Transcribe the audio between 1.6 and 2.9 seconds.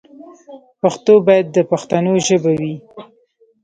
پښتنو ژبه وي.